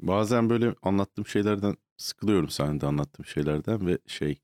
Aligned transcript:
Bazen 0.00 0.50
böyle 0.50 0.74
anlattığım 0.82 1.26
şeylerden 1.26 1.76
sıkılıyorum 1.96 2.48
sahnede 2.48 2.86
anlattığım 2.86 3.26
şeylerden 3.26 3.86
ve 3.86 3.98
şey 4.06 4.38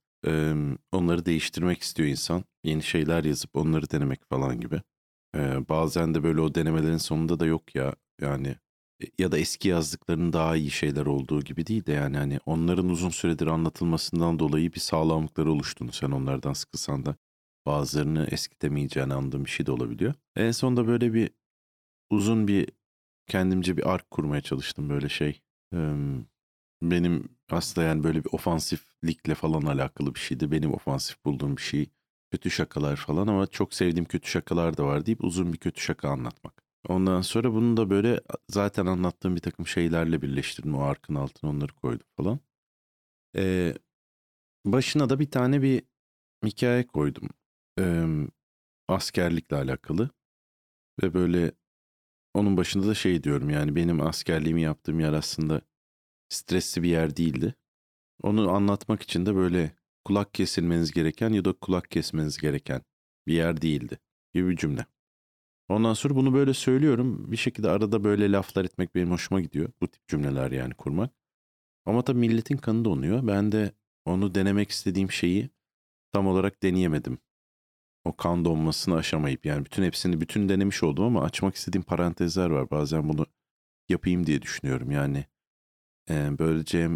onları 0.92 1.27
değiştirmek 1.27 1.83
istiyor 1.83 2.08
insan. 2.08 2.45
Yeni 2.65 2.83
şeyler 2.83 3.25
yazıp 3.25 3.56
onları 3.56 3.90
denemek 3.90 4.28
falan 4.28 4.60
gibi. 4.60 4.82
Bazen 5.68 6.14
de 6.14 6.22
böyle 6.22 6.40
o 6.40 6.54
denemelerin 6.54 6.96
sonunda 6.96 7.40
da 7.40 7.46
yok 7.46 7.75
ya 7.75 7.94
yani 8.20 8.56
e, 9.02 9.06
ya 9.18 9.32
da 9.32 9.38
eski 9.38 9.68
yazdıklarının 9.68 10.32
daha 10.32 10.56
iyi 10.56 10.70
şeyler 10.70 11.06
olduğu 11.06 11.43
gibi 11.43 11.66
değil 11.66 11.86
de 11.86 11.93
yani 11.93 12.16
hani 12.16 12.41
onların 12.46 12.89
uzun 12.89 13.11
süredir 13.11 13.46
anlatılmasından 13.46 14.39
dolayı 14.39 14.73
bir 14.73 14.80
sağlamlıkları 14.80 15.52
oluştuğunu 15.52 15.93
sen 15.93 16.11
onlardan 16.11 16.52
sıkılsan 16.52 17.07
da 17.07 17.16
bazılarını 17.66 18.27
eskitemeyeceğini 18.30 19.14
andığın 19.14 19.45
bir 19.45 19.50
şey 19.50 19.66
de 19.66 19.73
olabiliyor. 19.73 20.14
En 20.36 20.50
sonunda 20.50 20.86
böyle 20.86 21.14
bir 21.14 21.30
uzun 22.11 22.48
bir 22.48 22.68
kendimce 23.27 23.77
bir 23.77 23.93
ark 23.95 24.11
kurmaya 24.11 24.41
çalıştım 24.41 24.91
böyle 24.91 25.09
şey. 25.09 25.41
Benim 26.82 27.29
aslında 27.51 27.87
yani 27.87 28.05
böyle 28.05 28.24
bir 28.24 28.30
ofansiflikle 28.32 29.34
falan 29.34 29.62
alakalı 29.62 30.15
bir 30.15 30.20
şeydi. 30.20 30.51
Benim 30.51 30.74
ofansif 30.74 31.24
bulduğum 31.24 31.56
bir 31.56 31.62
şey 31.62 31.91
kötü 32.30 32.51
şakalar 32.51 32.96
falan 32.96 33.27
ama 33.27 33.46
çok 33.46 33.74
sevdiğim 33.74 34.05
kötü 34.05 34.30
şakalar 34.30 34.77
da 34.77 34.84
var 34.87 35.06
deyip 35.06 35.24
uzun 35.24 35.52
bir 35.52 35.59
kötü 35.59 35.80
şaka 35.80 36.09
anlatmak. 36.10 36.62
Ondan 36.88 37.20
sonra 37.20 37.52
bunu 37.55 37.77
da 37.77 37.91
böyle 37.91 38.20
zaten 38.51 38.87
anlattığım 38.87 39.37
bir 39.37 39.41
takım 39.41 39.66
şeylerle 39.66 40.23
birleştirdim. 40.23 40.74
O 40.74 40.80
arkın 40.82 41.15
altına 41.15 41.51
onları 41.51 41.73
koydum 41.74 42.06
falan. 42.16 42.41
Eee, 43.34 43.74
başına 44.66 45.10
da 45.10 45.20
bir 45.20 45.30
tane 45.30 45.62
bir 45.62 45.82
hikaye 46.46 46.87
koydum. 46.87 47.29
Emm, 47.79 48.29
askerlikle 48.88 49.56
alakalı 49.56 50.10
ve 51.02 51.15
böyle 51.15 51.52
onun 52.34 52.56
başında 52.56 52.87
da 52.87 52.95
şey 52.95 53.23
diyorum 53.24 53.51
yani 53.51 53.77
benim 53.77 54.01
askerliğimi 54.01 54.62
yaptığım 54.62 55.01
yer 55.01 55.12
aslında 55.12 55.61
stresli 56.29 56.83
bir 56.83 56.88
yer 56.88 57.16
değildi. 57.16 57.55
Onu 58.23 58.51
anlatmak 58.51 59.02
için 59.02 59.27
de 59.27 59.35
böyle 59.35 59.73
kulak 60.04 60.35
kesilmeniz 60.35 60.93
gereken 60.93 61.30
ya 61.30 61.45
da 61.45 61.52
kulak 61.52 61.90
kesmeniz 61.90 62.38
gereken 62.38 62.82
bir 63.27 63.35
yer 63.35 63.60
değildi 63.62 63.99
gibi 64.34 64.48
bir 64.48 64.56
cümle. 64.56 64.86
Ondan 65.68 65.94
sonra 65.94 66.16
bunu 66.16 66.34
böyle 66.34 66.55
söylüyorum. 66.55 67.32
Bir 67.32 67.36
şekilde 67.36 67.70
arada 67.70 68.05
böyle 68.05 68.32
laflar 68.32 68.64
etmek 68.64 68.94
benim 68.94 69.10
hoşuma 69.10 69.40
gidiyor. 69.40 69.72
Bu 69.80 69.88
tip 69.88 70.08
cümleler 70.08 70.50
yani 70.50 70.74
kurmak. 70.74 71.10
Ama 71.86 72.02
tabii 72.02 72.18
milletin 72.18 72.56
kanı 72.56 72.84
donuyor. 72.84 73.27
Ben 73.27 73.52
de 73.52 73.72
onu 74.05 74.34
denemek 74.34 74.70
istediğim 74.70 75.10
şeyi 75.10 75.50
tam 76.12 76.27
olarak 76.27 76.62
deneyemedim. 76.62 77.18
O 78.05 78.16
kan 78.16 78.44
donmasını 78.44 78.97
aşamayıp 78.97 79.47
yani 79.47 79.64
bütün 79.64 79.83
hepsini 79.83 80.20
bütün 80.20 80.48
denemiş 80.48 80.83
oldum 80.83 81.05
ama 81.05 81.22
açmak 81.22 81.55
istediğim 81.55 81.83
parantezler 81.83 82.50
var. 82.50 82.70
Bazen 82.70 83.08
bunu 83.08 83.27
yapayım 83.88 84.27
diye 84.27 84.42
düşünüyorum. 84.42 84.91
Yani 84.91 85.24
e, 86.11 86.38
böylece 86.38 86.91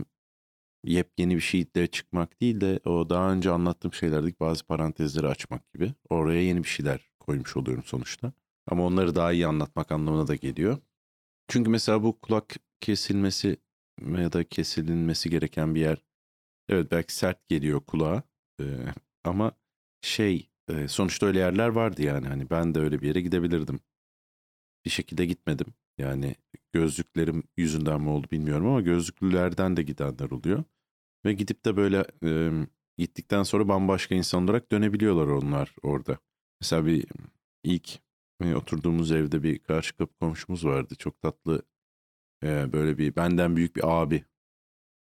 yepyeni 0.85 1.37
bir 1.37 1.41
şeyle 1.41 1.87
çıkmak 1.87 2.41
değil 2.41 2.61
de 2.61 2.81
o 2.85 3.09
daha 3.11 3.33
önce 3.33 3.51
anlattığım 3.51 3.93
şeylerdeki 3.93 4.41
bazı 4.41 4.65
parantezleri 4.65 5.27
açmak 5.27 5.73
gibi. 5.75 5.95
Oraya 6.11 6.43
yeni 6.43 6.63
bir 6.63 6.69
şeyler 6.69 7.11
koymuş 7.21 7.57
oluyorum 7.57 7.85
sonuçta. 7.85 8.33
Ama 8.67 8.85
onları 8.87 9.15
daha 9.15 9.33
iyi 9.33 9.47
anlatmak 9.47 9.93
anlamına 9.93 10.27
da 10.27 10.35
geliyor. 10.35 10.79
Çünkü 11.49 11.71
mesela 11.71 12.03
bu 12.03 12.21
kulak 12.21 12.57
kesilmesi 12.81 13.57
ya 14.19 14.33
da 14.33 14.45
kesilinmesi 14.45 15.31
gereken 15.31 15.75
bir 15.75 15.81
yer 15.81 16.05
evet 16.69 16.91
belki 16.91 17.15
sert 17.15 17.49
geliyor 17.49 17.81
kulağa 17.81 18.23
e, 18.61 18.65
ama 19.25 19.53
şey 20.03 20.51
e, 20.69 20.89
sonuçta 20.89 21.27
öyle 21.27 21.39
yerler 21.39 21.69
vardı 21.69 22.03
yani 22.03 22.29
hani 22.29 22.51
ben 22.51 22.75
de 22.75 22.79
öyle 22.81 23.01
bir 23.01 23.07
yere 23.09 23.21
gidebilirdim. 23.21 23.81
Bir 24.85 24.91
şekilde 24.91 25.27
gitmedim. 25.27 25.67
Yani 25.99 26.35
gözlüklerim 26.73 27.43
yüzünden 27.57 28.01
mi 28.01 28.09
oldu 28.09 28.27
bilmiyorum 28.33 28.67
ama 28.67 28.81
gözlüklülerden 28.81 29.77
de 29.77 29.83
gidenler 29.83 30.31
oluyor. 30.31 30.65
Ve 31.25 31.33
gidip 31.33 31.65
de 31.65 31.77
böyle 31.77 32.05
e, 32.25 32.53
gittikten 32.99 33.43
sonra 33.43 33.69
bambaşka 33.69 34.15
insan 34.15 34.45
olarak 34.45 34.73
dönebiliyorlar 34.73 35.27
onlar 35.27 35.75
orada. 35.83 36.19
Mesela 36.61 36.87
bir 36.87 37.05
ilk 37.65 37.99
e, 38.43 38.55
oturduğumuz 38.55 39.13
evde 39.13 39.43
bir 39.43 39.59
karşı 39.59 39.97
kapı 39.97 40.15
komşumuz 40.19 40.65
vardı. 40.65 40.95
Çok 40.99 41.21
tatlı 41.21 41.63
e, 42.45 42.73
böyle 42.73 42.99
bir 42.99 43.17
benden 43.17 43.57
büyük 43.57 43.77
bir 43.77 44.03
abi 44.03 44.25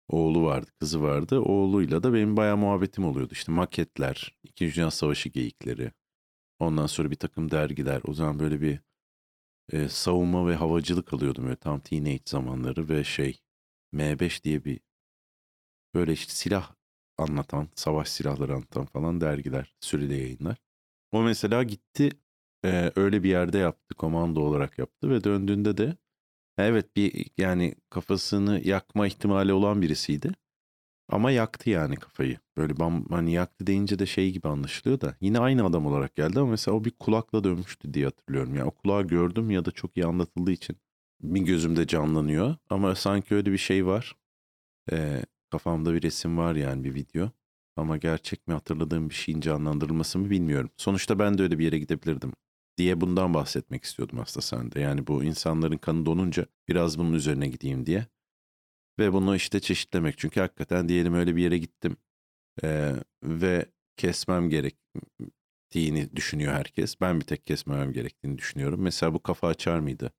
oğlu 0.09 0.45
vardı, 0.45 0.71
kızı 0.81 1.03
vardı. 1.03 1.41
Oğluyla 1.41 2.03
da 2.03 2.15
benim 2.15 2.37
bayağı 2.37 2.57
muhabbetim 2.57 3.05
oluyordu. 3.05 3.33
İşte 3.33 3.53
maketler, 3.53 4.37
İkinci 4.43 4.75
Dünya 4.77 4.91
Savaşı 4.91 5.29
geyikleri. 5.29 5.93
Ondan 6.59 6.87
sonra 6.87 7.11
bir 7.11 7.17
takım 7.17 7.51
dergiler. 7.51 8.01
O 8.09 8.15
zaman 8.15 8.39
böyle 8.39 8.61
bir 8.61 8.81
e, 9.73 9.89
savunma 9.89 10.47
ve 10.47 10.57
havacılık 10.57 11.13
alıyordum 11.15 11.45
böyle 11.45 11.57
tam 11.57 11.81
teenage 11.81 12.23
zamanları 12.27 12.89
ve 12.89 13.05
şey 13.05 13.41
M5 13.93 14.45
diye 14.45 14.65
bir 14.65 14.81
böyle 15.95 16.13
işte 16.13 16.33
silah 16.33 16.75
anlatan, 17.19 17.69
savaş 17.75 18.09
silahları 18.09 18.55
anlatan 18.55 18.87
falan 18.87 19.21
dergiler, 19.21 19.75
süreli 19.81 20.15
yayınlar. 20.21 20.57
O 21.13 21.23
mesela 21.23 21.63
gitti 21.63 22.11
e, 22.65 22.93
öyle 22.97 23.23
bir 23.23 23.31
yerde 23.31 23.59
yaptı, 23.59 23.95
komando 23.95 24.41
olarak 24.41 24.79
yaptı 24.79 25.11
ve 25.11 25.25
döndüğünde 25.25 25.77
de 25.77 25.97
evet 26.59 26.97
bir 26.97 27.27
yani 27.39 27.75
kafasını 27.91 28.61
yakma 28.65 29.07
ihtimali 29.07 29.53
olan 29.53 29.83
birisiydi. 29.83 30.33
Ama 31.09 31.31
yaktı 31.31 31.71
yani 31.71 31.97
kafayı. 31.97 32.39
Böyle 32.57 32.81
bam, 32.81 33.07
hani 33.11 33.33
yaktı 33.33 33.67
deyince 33.67 33.99
de 33.99 34.07
şey 34.07 34.33
gibi 34.33 34.49
anlaşılıyor 34.49 35.01
da. 35.01 35.17
Yine 35.21 35.39
aynı 35.39 35.67
adam 35.67 35.87
olarak 35.87 36.17
geldi 36.17 36.41
ama 36.41 36.51
mesela 36.51 36.77
o 36.77 36.85
bir 36.85 36.91
kulakla 36.91 37.45
dönmüştü 37.45 37.95
diye 37.95 38.05
hatırlıyorum. 38.05 38.55
Yani 38.55 38.69
o 38.69 38.71
kulağı 38.71 39.03
gördüm 39.07 39.51
ya 39.51 39.65
da 39.65 39.71
çok 39.71 39.97
iyi 39.97 40.07
anlatıldığı 40.07 40.53
için 40.53 40.77
bir 41.21 41.41
gözümde 41.41 41.87
canlanıyor. 41.87 42.57
Ama 42.71 42.95
sanki 42.95 43.35
öyle 43.35 43.53
bir 43.53 43.59
şey 43.59 43.87
var. 43.87 44.17
Ee, 44.93 45.23
kafamda 45.51 45.95
bir 45.95 46.03
resim 46.03 46.39
var 46.39 46.55
yani 46.55 46.85
bir 46.85 46.95
video. 46.95 47.31
Ama 47.77 47.97
gerçek 47.97 48.49
mi 48.49 48.55
hatırladığım 48.55 49.11
bir 49.11 49.15
şeyin 49.15 49.41
canlandırılması 49.41 50.19
mı 50.19 50.31
bilmiyorum. 50.31 50.71
Sonuçta 50.77 51.19
ben 51.19 51.39
de 51.39 51.43
öyle 51.43 51.59
bir 51.59 51.65
yere 51.65 51.79
gidebilirdim 51.79 52.33
diye 52.79 53.01
bundan 53.01 53.35
bahsetmek 53.35 53.85
istiyordum 53.85 54.21
aslında 54.21 54.47
sende. 54.47 54.81
Yani 54.81 55.07
bu 55.07 55.25
insanların 55.25 55.79
kanı 55.79 56.07
donunca 56.07 56.47
biraz 56.69 56.99
bunun 56.99 57.13
üzerine 57.13 57.49
gideyim 57.49 57.87
diye. 57.87 58.07
Ve 58.99 59.13
bunu 59.13 59.37
işte 59.37 59.61
çeşitlemek. 59.61 60.19
Çünkü 60.19 60.41
hakikaten 60.41 60.89
diyelim 60.89 61.15
öyle 61.15 61.37
bir 61.37 61.43
yere 61.43 61.59
gittim 61.59 61.97
ee, 62.63 62.95
ve 63.23 63.67
kesmem 63.97 64.51
gerektiğini 64.51 66.17
düşünüyor 66.17 66.53
herkes. 66.55 67.01
Ben 67.01 67.21
bir 67.21 67.25
tek 67.27 67.47
kesmemem 67.47 67.93
gerektiğini 67.93 68.39
düşünüyorum. 68.39 68.81
Mesela 68.83 69.15
bu 69.15 69.23
kafa 69.23 69.49
açar 69.49 69.79
mıydı? 69.79 70.13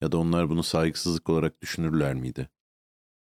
Ya 0.00 0.12
da 0.12 0.18
onlar 0.18 0.50
bunu 0.50 0.62
saygısızlık 0.62 1.30
olarak 1.30 1.62
düşünürler 1.62 2.14
miydi? 2.14 2.48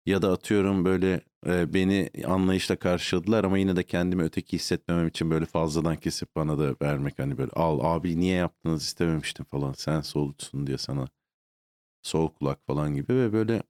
Ya 0.06 0.22
da 0.22 0.32
atıyorum 0.32 0.84
böyle 0.84 1.20
e, 1.46 1.74
beni 1.74 2.10
anlayışla 2.26 2.76
karşıladılar 2.76 3.44
ama 3.44 3.58
yine 3.58 3.76
de 3.76 3.82
kendimi 3.82 4.22
öteki 4.22 4.52
hissetmemem 4.56 5.06
için 5.08 5.30
böyle 5.30 5.46
fazladan 5.46 5.96
kesip 5.96 6.36
bana 6.36 6.58
da 6.58 6.76
vermek 6.82 7.18
hani 7.18 7.38
böyle 7.38 7.50
al 7.52 7.80
abi 7.96 8.20
niye 8.20 8.34
yaptınız 8.36 8.82
istememiştim 8.82 9.44
falan 9.50 9.72
sen 9.72 10.00
solutsun 10.00 10.66
diye 10.66 10.78
sana 10.78 11.08
sol 12.02 12.28
kulak 12.28 12.66
falan 12.66 12.94
gibi 12.94 13.14
ve 13.14 13.32
böyle 13.32 13.62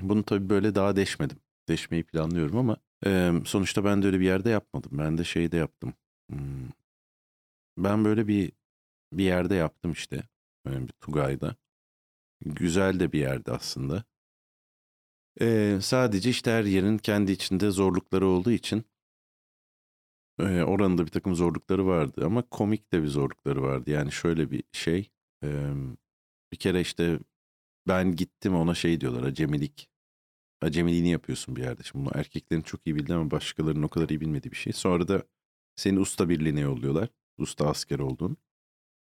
bunu 0.00 0.24
tabii 0.24 0.50
böyle 0.50 0.74
daha 0.74 0.96
deşmedim. 0.96 1.38
Deşmeyi 1.68 2.04
planlıyorum 2.04 2.58
ama 2.58 2.76
e, 3.06 3.32
sonuçta 3.44 3.84
ben 3.84 4.02
de 4.02 4.06
öyle 4.06 4.20
bir 4.20 4.26
yerde 4.26 4.50
yapmadım. 4.50 4.90
Ben 4.98 5.18
de 5.18 5.24
şeyde 5.24 5.56
yaptım. 5.56 5.94
Ben 7.78 8.04
böyle 8.04 8.28
bir 8.28 8.52
bir 9.12 9.24
yerde 9.24 9.54
yaptım 9.56 9.92
işte. 9.92 10.22
Yani 10.66 10.88
bir 10.88 10.92
Tugay'da. 10.92 11.56
Güzel 12.40 13.00
de 13.00 13.12
bir 13.12 13.20
yerde 13.20 13.52
aslında. 13.52 14.04
Ee, 15.40 15.78
sadece 15.82 16.30
işte 16.30 16.50
her 16.50 16.64
yerin 16.64 16.98
kendi 16.98 17.32
içinde 17.32 17.70
zorlukları 17.70 18.26
olduğu 18.26 18.50
için 18.50 18.84
e, 20.38 20.62
oranın 20.62 20.98
da 20.98 21.06
bir 21.06 21.10
takım 21.10 21.34
zorlukları 21.34 21.86
vardı 21.86 22.22
ama 22.26 22.42
komik 22.42 22.92
de 22.92 23.02
bir 23.02 23.08
zorlukları 23.08 23.62
vardı. 23.62 23.90
Yani 23.90 24.12
şöyle 24.12 24.50
bir 24.50 24.64
şey. 24.72 25.10
E, 25.44 25.70
bir 26.52 26.56
kere 26.56 26.80
işte 26.80 27.18
ben 27.88 28.16
gittim 28.16 28.54
ona 28.54 28.74
şey 28.74 29.00
diyorlar 29.00 29.22
acemilik. 29.22 29.88
Acemiliğini 30.62 31.10
yapıyorsun 31.10 31.56
bir 31.56 31.62
yerde. 31.62 31.82
Şimdi 31.82 32.04
bunu 32.04 32.12
erkeklerin 32.14 32.62
çok 32.62 32.86
iyi 32.86 32.96
bildiği 32.96 33.14
ama 33.14 33.30
başkalarının 33.30 33.82
o 33.82 33.88
kadar 33.88 34.08
iyi 34.08 34.20
bilmediği 34.20 34.50
bir 34.50 34.56
şey. 34.56 34.72
Sonra 34.72 35.08
da 35.08 35.22
seni 35.76 36.00
usta 36.00 36.28
birliğine 36.28 36.60
yolluyorlar. 36.60 37.08
Usta 37.38 37.68
asker 37.68 37.98
olduğun. 37.98 38.36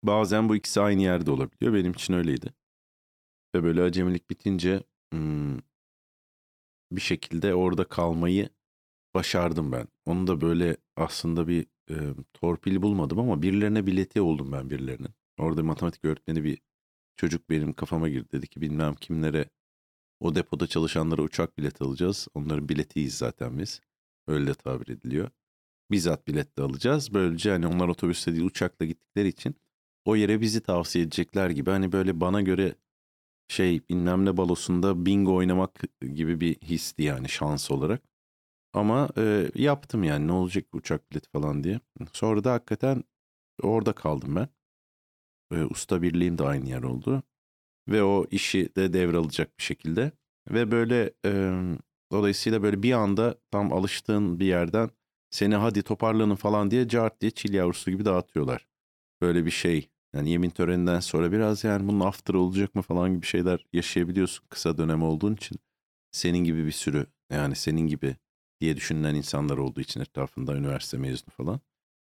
Bazen 0.04 0.50
bu 0.50 0.56
ikisi 0.56 0.82
aynı 0.82 1.02
yerde 1.02 1.32
olabiliyor. 1.32 1.74
Benim 1.74 1.92
için 1.92 2.14
öyleydi. 2.14 2.54
Ve 3.56 3.64
böyle 3.64 3.82
acemilik 3.82 4.30
bitince 4.30 4.84
bir 6.92 7.02
şekilde 7.02 7.56
orada 7.56 7.84
kalmayı 7.84 8.50
başardım 9.16 9.72
ben. 9.72 9.88
Onu 10.06 10.28
da 10.28 10.42
böyle 10.42 10.78
aslında 10.96 11.48
bir 11.48 11.66
e, 11.90 11.96
torpil 12.34 12.82
bulmadım 12.82 13.20
ama 13.20 13.42
birilerine 13.42 13.88
bileti 13.88 14.22
oldum 14.22 14.52
ben 14.52 14.70
birilerinin. 14.70 15.10
Orada 15.38 15.64
matematik 15.64 16.06
öğretmeni 16.06 16.44
bir 16.44 16.60
Çocuk 17.18 17.50
benim 17.50 17.74
kafama 17.74 18.10
girdi 18.10 18.32
dedi 18.32 18.48
ki 18.48 18.62
bilmem 18.62 18.96
kimlere 18.96 19.50
o 20.20 20.36
depoda 20.36 20.68
çalışanlara 20.68 21.22
uçak 21.22 21.58
bileti 21.58 21.84
alacağız. 21.84 22.28
Onların 22.34 22.70
biletiyiz 22.70 23.18
zaten 23.18 23.60
biz. 23.60 23.82
Öyle 24.28 24.54
tabir 24.54 24.88
ediliyor. 24.88 25.30
Bizzat 25.92 26.28
bilet 26.28 26.58
de 26.58 26.62
alacağız. 26.62 27.14
Böylece 27.14 27.52
hani 27.52 27.68
onlar 27.68 27.88
otobüste 27.88 28.32
değil 28.32 28.46
uçakla 28.46 28.86
gittikleri 28.86 29.28
için 29.28 29.56
o 30.06 30.16
yere 30.16 30.42
bizi 30.42 30.62
tavsiye 30.62 31.06
edecekler 31.06 31.50
gibi 31.50 31.70
hani 31.70 31.92
böyle 31.92 32.22
bana 32.22 32.42
göre 32.42 32.76
şey 33.48 33.82
bilmem 33.90 34.26
ne 34.26 34.38
balosunda 34.38 35.06
bingo 35.06 35.36
oynamak 35.36 35.82
gibi 36.14 36.40
bir 36.42 36.56
histi 36.56 37.04
yani 37.04 37.30
şans 37.30 37.72
olarak. 37.72 38.02
Ama 38.74 39.10
e, 39.18 39.52
yaptım 39.56 40.04
yani 40.04 40.28
ne 40.28 40.32
olacak 40.32 40.66
uçak 40.76 41.12
bileti 41.12 41.30
falan 41.30 41.64
diye. 41.64 41.80
Sonra 42.14 42.44
da 42.44 42.54
hakikaten 42.54 43.04
orada 43.64 43.94
kaldım 43.94 44.36
ben. 44.36 44.50
E, 45.52 45.64
usta 45.64 46.02
birliğim 46.02 46.38
de 46.38 46.44
aynı 46.44 46.70
yer 46.70 46.84
oldu. 46.84 47.24
Ve 47.90 48.04
o 48.04 48.26
işi 48.32 48.76
de 48.76 48.94
devralacak 48.94 49.60
bir 49.60 49.64
şekilde. 49.64 50.12
Ve 50.52 50.72
böyle 50.72 51.14
e, 51.26 51.62
dolayısıyla 52.12 52.64
böyle 52.64 52.84
bir 52.84 52.94
anda 52.94 53.36
tam 53.52 53.74
alıştığın 53.74 54.40
bir 54.40 54.46
yerden 54.46 54.90
seni 55.30 55.56
hadi 55.56 55.84
toparlanın 55.84 56.36
falan 56.36 56.72
diye 56.72 56.88
cart 56.88 57.22
diye 57.22 57.32
çil 57.32 57.54
yavrusu 57.54 57.92
gibi 57.92 58.06
dağıtıyorlar. 58.06 58.68
Böyle 59.22 59.46
bir 59.46 59.52
şey. 59.52 59.90
Yani 60.16 60.30
yemin 60.30 60.50
töreninden 60.50 61.00
sonra 61.00 61.32
biraz 61.32 61.64
yani 61.64 61.88
bunun 61.88 62.00
after 62.00 62.34
olacak 62.34 62.76
mı 62.76 62.82
falan 62.82 63.14
gibi 63.16 63.26
şeyler 63.26 63.66
yaşayabiliyorsun 63.74 64.46
kısa 64.50 64.78
dönem 64.78 65.04
olduğun 65.04 65.36
için. 65.36 65.60
Senin 66.12 66.40
gibi 66.44 66.66
bir 66.66 66.72
sürü 66.72 67.08
yani 67.32 67.56
senin 67.56 67.88
gibi 67.88 68.16
diye 68.62 68.78
düşünülen 68.78 69.16
insanlar 69.16 69.58
olduğu 69.58 69.82
için 69.82 70.02
etrafında 70.02 70.56
üniversite 70.56 70.98
mezunu 70.98 71.30
falan. 71.38 71.60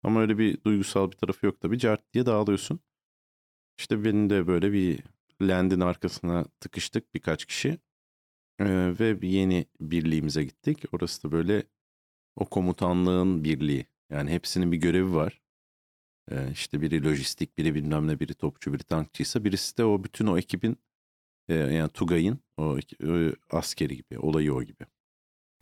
Ama 0.02 0.20
öyle 0.20 0.38
bir 0.38 0.64
duygusal 0.64 1.10
bir 1.10 1.16
tarafı 1.16 1.46
yok 1.46 1.60
tabii. 1.60 1.78
Cart 1.78 2.14
diye 2.14 2.26
dağılıyorsun. 2.26 2.80
İşte 3.78 4.04
benim 4.04 4.30
de 4.30 4.46
böyle 4.46 4.72
bir 4.72 5.00
landin 5.42 5.80
arkasına 5.80 6.44
tıkıştık 6.60 7.14
birkaç 7.14 7.44
kişi. 7.44 7.78
Ee, 8.60 8.94
ve 9.00 9.22
bir 9.22 9.28
yeni 9.28 9.66
birliğimize 9.80 10.44
gittik. 10.44 10.84
Orası 10.92 11.22
da 11.22 11.32
böyle 11.32 11.62
o 12.36 12.44
komutanlığın 12.46 13.44
birliği. 13.44 13.86
Yani 14.10 14.30
hepsinin 14.30 14.72
bir 14.72 14.76
görevi 14.76 15.14
var. 15.14 15.40
Ee, 16.30 16.50
işte 16.52 16.80
biri 16.80 17.04
lojistik, 17.04 17.58
biri 17.58 17.74
bilmem 17.74 18.08
ne, 18.08 18.20
biri 18.20 18.34
topçu, 18.34 18.72
biri 18.72 18.82
tankçıysa 18.84 19.44
birisi 19.44 19.76
de 19.78 19.84
o 19.84 20.04
bütün 20.04 20.26
o 20.26 20.38
ekibin 20.38 20.78
e, 21.48 21.54
yani 21.54 21.90
Tugay'ın 21.90 22.40
o, 22.56 22.78
o 23.08 23.32
askeri 23.50 23.96
gibi, 23.96 24.18
olayı 24.18 24.54
o 24.54 24.62
gibi. 24.62 24.84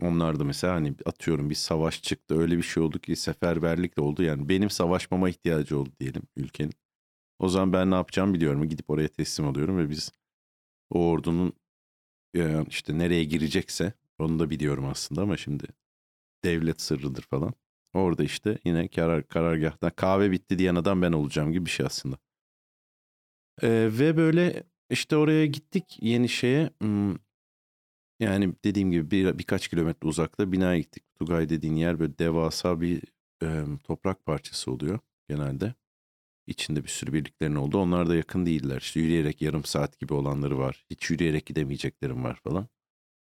Onlar 0.02 0.40
da 0.40 0.44
mesela 0.44 0.74
hani 0.74 0.94
atıyorum 1.06 1.50
bir 1.50 1.54
savaş 1.54 2.02
çıktı 2.02 2.38
öyle 2.40 2.58
bir 2.58 2.62
şey 2.62 2.82
oldu 2.82 2.98
ki 2.98 3.16
seferberlik 3.16 3.96
de 3.96 4.00
oldu. 4.00 4.22
Yani 4.22 4.48
benim 4.48 4.70
savaşmama 4.70 5.28
ihtiyacı 5.30 5.78
oldu 5.78 5.90
diyelim 6.00 6.22
ülkenin. 6.36 6.72
O 7.38 7.48
zaman 7.48 7.72
ben 7.72 7.90
ne 7.90 7.94
yapacağımı 7.94 8.34
biliyorum. 8.34 8.68
Gidip 8.68 8.90
oraya 8.90 9.08
teslim 9.08 9.48
alıyorum 9.48 9.78
ve 9.78 9.90
biz 9.90 10.12
o 10.90 11.08
ordunun 11.10 11.52
e, 12.36 12.64
işte 12.68 12.98
nereye 12.98 13.24
girecekse 13.24 13.92
onu 14.18 14.38
da 14.38 14.50
biliyorum 14.50 14.86
aslında 14.86 15.22
ama 15.22 15.36
şimdi 15.36 15.66
devlet 16.44 16.80
sırrıdır 16.82 17.22
falan. 17.22 17.54
Orada 17.94 18.24
işte 18.24 18.58
yine 18.64 18.88
karar 18.88 19.28
karargahtan 19.28 19.90
kahve 19.96 20.30
bitti 20.30 20.58
diyen 20.58 20.74
adam 20.74 21.02
ben 21.02 21.12
olacağım 21.12 21.52
gibi 21.52 21.66
bir 21.66 21.70
şey 21.70 21.86
aslında. 21.86 22.18
Ee, 23.62 23.88
ve 23.98 24.16
böyle 24.16 24.62
işte 24.90 25.16
oraya 25.16 25.46
gittik 25.46 25.98
yeni 26.00 26.28
şeye. 26.28 26.70
Yani 28.20 28.54
dediğim 28.64 28.90
gibi 28.90 29.10
bir, 29.10 29.38
birkaç 29.38 29.68
kilometre 29.68 30.08
uzakta 30.08 30.52
binaya 30.52 30.78
gittik. 30.78 31.04
Tugay 31.18 31.48
dediğin 31.48 31.76
yer 31.76 31.98
böyle 32.00 32.18
devasa 32.18 32.80
bir 32.80 33.02
e, 33.42 33.64
toprak 33.84 34.26
parçası 34.26 34.72
oluyor 34.72 34.98
genelde. 35.28 35.74
İçinde 36.46 36.84
bir 36.84 36.88
sürü 36.88 37.12
birliklerin 37.12 37.54
oldu. 37.54 37.78
Onlar 37.78 38.08
da 38.08 38.16
yakın 38.16 38.46
değiller. 38.46 38.80
İşte 38.80 39.00
yürüyerek 39.00 39.42
yarım 39.42 39.64
saat 39.64 40.00
gibi 40.00 40.14
olanları 40.14 40.58
var. 40.58 40.84
Hiç 40.90 41.10
yürüyerek 41.10 41.46
gidemeyeceklerim 41.46 42.24
var 42.24 42.40
falan. 42.44 42.68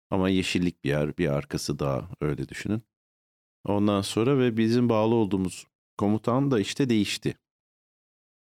Ama 0.09 0.29
yeşillik 0.29 0.83
bir 0.83 0.89
yer, 0.89 1.17
bir 1.17 1.27
arkası 1.27 1.79
daha 1.79 2.09
öyle 2.21 2.49
düşünün. 2.49 2.83
Ondan 3.65 4.01
sonra 4.01 4.39
ve 4.39 4.57
bizim 4.57 4.89
bağlı 4.89 5.15
olduğumuz 5.15 5.67
komutan 5.97 6.51
da 6.51 6.59
işte 6.59 6.89
değişti. 6.89 7.37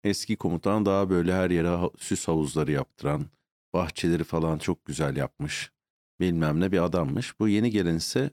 Eski 0.05 0.37
komutan 0.37 0.87
daha 0.87 1.11
böyle 1.11 1.35
her 1.35 1.51
yere 1.51 1.91
süs 1.99 2.29
havuzları 2.29 2.73
yaptıran, 2.73 3.27
bahçeleri 3.75 4.25
falan 4.25 4.59
çok 4.59 4.85
güzel 4.85 5.17
yapmış. 5.17 5.73
Bilmem 6.21 6.61
ne 6.61 6.73
bir 6.73 6.85
adammış. 6.85 7.41
Bu 7.41 7.49
yeni 7.49 7.71
gelen 7.71 7.97
ise 7.97 8.31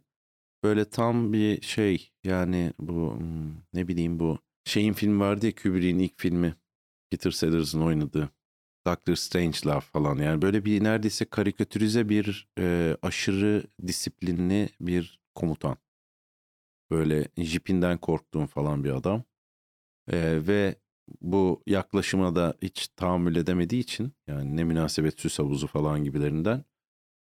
böyle 0.63 0.85
tam 0.89 1.33
bir 1.33 1.61
şey 1.61 2.11
yani 2.23 2.73
bu 2.79 3.15
hmm, 3.19 3.51
ne 3.73 3.87
bileyim 3.87 4.19
bu 4.19 4.39
şeyin 4.65 4.93
film 4.93 5.19
vardı 5.19 5.45
ya 5.45 5.55
Kubrick'in 5.55 5.99
ilk 5.99 6.19
filmi. 6.19 6.55
Peter 7.11 7.31
Sellers'ın 7.31 7.81
oynadığı. 7.81 8.29
Doctor 8.87 9.15
Strangelove 9.15 9.81
falan 9.81 10.17
yani 10.17 10.41
böyle 10.41 10.65
bir 10.65 10.83
neredeyse 10.83 11.25
karikatürize 11.25 12.09
bir 12.09 12.47
e, 12.59 12.97
aşırı 13.01 13.63
disiplinli 13.87 14.69
bir 14.81 15.19
komutan. 15.35 15.77
Böyle 16.91 17.27
jipinden 17.37 17.97
korktuğum 17.97 18.47
falan 18.47 18.83
bir 18.83 18.91
adam. 18.91 19.23
Ee, 20.11 20.47
ve 20.47 20.75
bu 21.21 21.63
yaklaşıma 21.67 22.35
da 22.35 22.57
hiç 22.61 22.87
tahammül 22.87 23.35
edemediği 23.35 23.81
için 23.81 24.13
yani 24.27 24.57
ne 24.57 24.63
münasebet 24.63 25.19
süs 25.19 25.39
havuzu 25.39 25.67
falan 25.67 26.03
gibilerinden 26.03 26.65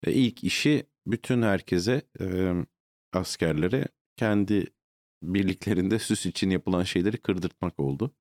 e, 0.07 0.13
ilk 0.13 0.45
işi 0.45 0.87
bütün 1.07 1.43
herkese 1.43 2.03
e, 2.21 2.53
askerlere 3.13 3.89
kendi 4.17 4.67
birliklerinde 5.23 5.99
süs 5.99 6.27
için 6.27 6.51
yapılan 6.51 6.83
şeyleri 6.83 7.19
kırdırtmak 7.19 7.81
oldu. 7.81 8.15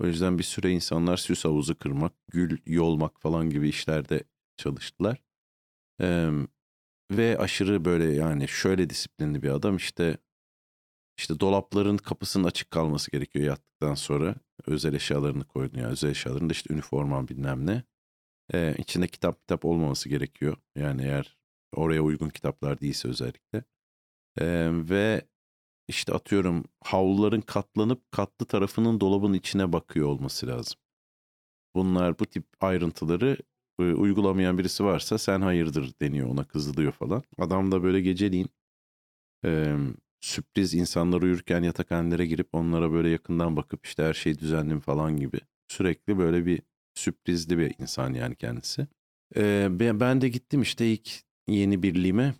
O 0.00 0.06
yüzden 0.06 0.38
bir 0.38 0.42
süre 0.42 0.70
insanlar 0.70 1.16
süs 1.16 1.44
havuzu 1.44 1.78
kırmak, 1.78 2.12
gül 2.28 2.58
yolmak 2.66 3.20
falan 3.20 3.50
gibi 3.50 3.68
işlerde 3.68 4.24
çalıştılar. 4.56 5.22
Ee, 6.00 6.30
ve 7.10 7.38
aşırı 7.38 7.84
böyle 7.84 8.04
yani 8.04 8.48
şöyle 8.48 8.90
disiplinli 8.90 9.42
bir 9.42 9.48
adam 9.48 9.76
işte 9.76 10.16
işte 11.18 11.40
dolapların 11.40 11.96
kapısının 11.96 12.44
açık 12.44 12.70
kalması 12.70 13.10
gerekiyor 13.10 13.44
yattıktan 13.44 13.94
sonra. 13.94 14.34
Özel 14.66 14.94
eşyalarını 14.94 15.44
koydun 15.44 15.78
ya. 15.78 15.88
Özel 15.88 16.10
eşyalarında 16.10 16.52
işte 16.52 16.74
üniforman 16.74 17.28
bilmem 17.28 17.66
ne. 17.66 17.82
Ee, 18.54 18.74
içinde 18.78 19.08
kitap 19.08 19.40
kitap 19.40 19.64
olmaması 19.64 20.08
gerekiyor. 20.08 20.56
Yani 20.76 21.02
eğer 21.02 21.38
oraya 21.76 22.02
uygun 22.02 22.28
kitaplar 22.28 22.80
değilse 22.80 23.08
özellikle. 23.08 23.64
Ee, 24.40 24.70
ve 24.72 25.22
işte 25.88 26.14
atıyorum 26.14 26.64
havluların 26.84 27.40
katlanıp 27.40 28.12
katlı 28.12 28.46
tarafının 28.46 29.00
dolabın 29.00 29.32
içine 29.32 29.72
bakıyor 29.72 30.08
olması 30.08 30.46
lazım. 30.46 30.80
Bunlar 31.74 32.18
bu 32.18 32.26
tip 32.26 32.46
ayrıntıları 32.60 33.36
e, 33.80 33.82
uygulamayan 33.82 34.58
birisi 34.58 34.84
varsa 34.84 35.18
sen 35.18 35.40
hayırdır 35.40 35.92
deniyor 36.02 36.28
ona 36.28 36.44
kızılıyor 36.44 36.92
falan. 36.92 37.22
Adam 37.38 37.72
da 37.72 37.82
böyle 37.82 38.00
geceliğin 38.00 38.48
e, 39.44 39.76
sürpriz 40.22 40.74
insanlar 40.74 41.22
uyurken 41.22 41.62
yatakhanelere 41.62 42.26
girip 42.26 42.48
onlara 42.54 42.92
böyle 42.92 43.10
yakından 43.10 43.56
bakıp 43.56 43.86
işte 43.86 44.04
her 44.04 44.14
şey 44.14 44.38
düzenli 44.38 44.80
falan 44.80 45.16
gibi. 45.16 45.40
Sürekli 45.68 46.18
böyle 46.18 46.46
bir 46.46 46.62
sürprizli 46.94 47.58
bir 47.58 47.74
insan 47.78 48.14
yani 48.14 48.36
kendisi. 48.36 48.86
Ee, 49.36 49.68
ben 49.80 50.20
de 50.20 50.28
gittim 50.28 50.62
işte 50.62 50.92
ilk 50.92 51.10
yeni 51.48 51.82
birliğime 51.82 52.34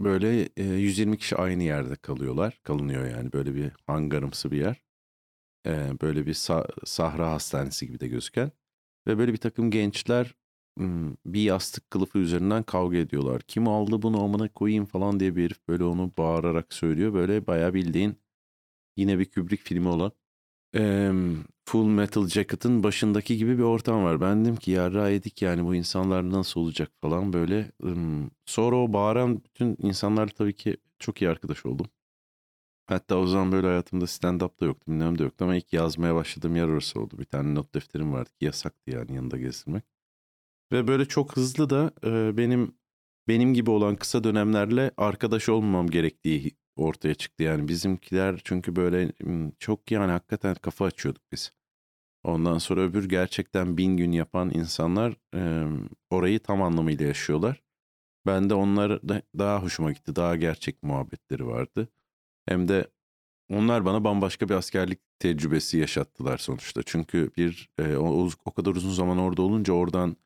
böyle 0.00 0.48
e, 0.56 0.64
120 0.64 1.18
kişi 1.18 1.36
aynı 1.36 1.62
yerde 1.62 1.96
kalıyorlar. 1.96 2.60
Kalınıyor 2.64 3.06
yani 3.10 3.32
böyle 3.32 3.54
bir 3.54 3.72
hangarımsı 3.86 4.50
bir 4.50 4.58
yer. 4.58 4.82
Ee, 5.66 5.92
böyle 6.02 6.26
bir 6.26 6.34
sah- 6.34 6.86
sahra 6.86 7.30
hastanesi 7.32 7.86
gibi 7.86 8.00
de 8.00 8.08
gözüken. 8.08 8.52
Ve 9.06 9.18
böyle 9.18 9.32
bir 9.32 9.38
takım 9.38 9.70
gençler 9.70 10.34
bir 11.26 11.42
yastık 11.42 11.90
kılıfı 11.90 12.18
üzerinden 12.18 12.62
kavga 12.62 12.96
ediyorlar. 12.96 13.42
Kim 13.42 13.68
aldı 13.68 14.02
bunu 14.02 14.24
amına 14.24 14.48
koyayım 14.48 14.84
falan 14.86 15.20
diye 15.20 15.36
bir 15.36 15.44
herif 15.44 15.68
böyle 15.68 15.84
onu 15.84 16.12
bağırarak 16.18 16.72
söylüyor. 16.74 17.14
Böyle 17.14 17.46
bayağı 17.46 17.74
bildiğin 17.74 18.16
yine 18.96 19.18
bir 19.18 19.30
Kubrick 19.30 19.64
filmi 19.64 19.88
olan 19.88 20.12
e, 20.76 21.12
Full 21.64 21.86
Metal 21.86 22.28
Jacket'ın 22.28 22.82
başındaki 22.82 23.36
gibi 23.36 23.58
bir 23.58 23.62
ortam 23.62 24.04
var. 24.04 24.20
Ben 24.20 24.44
dedim 24.44 24.56
ki 24.56 24.70
ya 24.70 25.08
yedik 25.08 25.42
yani 25.42 25.64
bu 25.64 25.74
insanlar 25.74 26.30
nasıl 26.30 26.60
olacak 26.60 26.90
falan 27.00 27.32
böyle. 27.32 27.72
Sonra 28.46 28.76
o 28.76 28.92
bağıran 28.92 29.44
bütün 29.44 29.76
insanlarla 29.82 30.32
tabii 30.34 30.54
ki 30.56 30.76
çok 30.98 31.22
iyi 31.22 31.30
arkadaş 31.30 31.66
oldum. 31.66 31.86
Hatta 32.86 33.16
o 33.18 33.26
zaman 33.26 33.52
böyle 33.52 33.66
hayatımda 33.66 34.04
stand-up 34.04 34.60
da 34.60 34.64
yoktu, 34.64 34.84
bilmem 34.92 35.18
de 35.18 35.22
yoktu 35.22 35.44
ama 35.44 35.56
ilk 35.56 35.72
yazmaya 35.72 36.14
başladığım 36.14 36.56
yer 36.56 36.68
orası 36.68 37.00
oldu. 37.00 37.18
Bir 37.18 37.24
tane 37.24 37.54
not 37.54 37.74
defterim 37.74 38.12
vardı 38.12 38.30
ki 38.30 38.44
yasaktı 38.44 38.90
yani 38.90 39.14
yanında 39.14 39.36
gezdirmek. 39.36 39.84
Ve 40.72 40.88
böyle 40.88 41.04
çok 41.06 41.36
hızlı 41.36 41.70
da 41.70 41.90
e, 42.04 42.36
benim 42.36 42.74
benim 43.28 43.54
gibi 43.54 43.70
olan 43.70 43.96
kısa 43.96 44.24
dönemlerle 44.24 44.90
arkadaş 44.96 45.48
olmamam 45.48 45.90
gerektiği 45.90 46.56
ortaya 46.76 47.14
çıktı. 47.14 47.42
Yani 47.42 47.68
bizimkiler 47.68 48.40
çünkü 48.44 48.76
böyle 48.76 49.12
çok 49.58 49.90
yani 49.90 50.12
hakikaten 50.12 50.54
kafa 50.54 50.84
açıyorduk 50.84 51.22
biz. 51.32 51.52
Ondan 52.24 52.58
sonra 52.58 52.80
öbür 52.80 53.08
gerçekten 53.08 53.76
bin 53.76 53.96
gün 53.96 54.12
yapan 54.12 54.50
insanlar 54.54 55.16
e, 55.34 55.66
orayı 56.10 56.40
tam 56.40 56.62
anlamıyla 56.62 57.06
yaşıyorlar. 57.06 57.62
Ben 58.26 58.50
de 58.50 58.54
onlar 58.54 59.08
da 59.08 59.22
daha 59.38 59.62
hoşuma 59.62 59.92
gitti. 59.92 60.16
Daha 60.16 60.36
gerçek 60.36 60.82
muhabbetleri 60.82 61.46
vardı. 61.46 61.88
Hem 62.46 62.68
de 62.68 62.90
onlar 63.50 63.84
bana 63.84 64.04
bambaşka 64.04 64.48
bir 64.48 64.54
askerlik 64.54 65.00
tecrübesi 65.18 65.78
yaşattılar 65.78 66.38
sonuçta. 66.38 66.82
Çünkü 66.86 67.30
bir 67.36 67.70
e, 67.78 67.96
o, 67.96 68.30
o 68.44 68.52
kadar 68.54 68.76
uzun 68.76 68.92
zaman 68.92 69.18
orada 69.18 69.42
olunca 69.42 69.72
oradan 69.72 70.16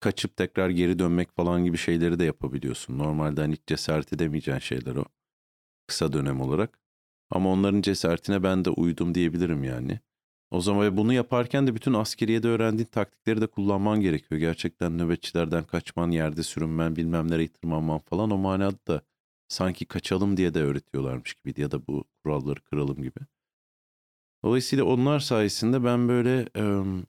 kaçıp 0.00 0.36
tekrar 0.36 0.70
geri 0.70 0.98
dönmek 0.98 1.36
falan 1.36 1.64
gibi 1.64 1.76
şeyleri 1.76 2.18
de 2.18 2.24
yapabiliyorsun. 2.24 2.98
Normalde 2.98 3.40
hani 3.40 3.52
hiç 3.52 3.60
cesaret 3.66 4.12
edemeyeceğin 4.12 4.58
şeyler 4.58 4.96
o. 4.96 5.04
Kısa 5.86 6.12
dönem 6.12 6.40
olarak. 6.40 6.78
Ama 7.30 7.52
onların 7.52 7.82
cesaretine 7.82 8.42
ben 8.42 8.64
de 8.64 8.70
uydum 8.70 9.14
diyebilirim 9.14 9.64
yani. 9.64 10.00
O 10.50 10.60
zaman 10.60 10.82
ve 10.82 10.96
bunu 10.96 11.12
yaparken 11.12 11.66
de 11.66 11.74
bütün 11.74 11.92
askeriyede 11.92 12.48
öğrendiğin 12.48 12.86
taktikleri 12.86 13.40
de 13.40 13.46
kullanman 13.46 14.00
gerekiyor. 14.00 14.40
Gerçekten 14.40 14.98
nöbetçilerden 14.98 15.64
kaçman, 15.64 16.10
yerde 16.10 16.42
sürünmen, 16.42 16.96
bilmem 16.96 17.30
nereye 17.30 17.48
tırmanman 17.48 17.98
falan 17.98 18.30
o 18.30 18.38
manada 18.38 18.78
da 18.88 19.02
sanki 19.48 19.84
kaçalım 19.84 20.36
diye 20.36 20.54
de 20.54 20.62
öğretiyorlarmış 20.62 21.34
gibi 21.34 21.60
ya 21.60 21.70
da 21.70 21.86
bu 21.86 22.04
kuralları 22.24 22.60
kıralım 22.60 22.96
gibi. 23.02 23.20
Dolayısıyla 24.46 24.84
onlar 24.84 25.20
sayesinde 25.20 25.84
ben 25.84 26.08
böyle 26.08 26.48